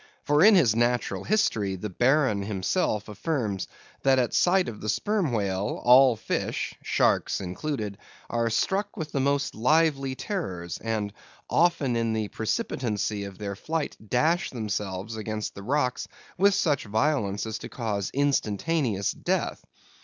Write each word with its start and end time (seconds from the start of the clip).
For 0.23 0.43
in 0.43 0.55
his 0.55 0.75
Natural 0.75 1.23
History, 1.25 1.75
the 1.75 1.91
Baron 1.91 2.41
himself 2.41 3.07
affirms 3.07 3.67
that 4.01 4.17
at 4.17 4.33
sight 4.33 4.67
of 4.67 4.81
the 4.81 4.89
Sperm 4.89 5.31
Whale, 5.31 5.79
all 5.83 6.15
fish 6.15 6.73
(sharks 6.81 7.39
included) 7.39 7.99
are 8.27 8.49
"struck 8.49 8.97
with 8.97 9.11
the 9.11 9.19
most 9.19 9.53
lively 9.53 10.15
terrors," 10.15 10.79
and 10.79 11.13
"often 11.51 11.95
in 11.95 12.13
the 12.13 12.29
precipitancy 12.29 13.25
of 13.25 13.37
their 13.37 13.55
flight 13.55 13.95
dash 14.09 14.49
themselves 14.49 15.17
against 15.17 15.53
the 15.53 15.61
rocks 15.61 16.07
with 16.35 16.55
such 16.55 16.85
violence 16.85 17.45
as 17.45 17.59
to 17.59 17.69
cause 17.69 18.09
instantaneous 18.11 19.11
death." 19.11 19.63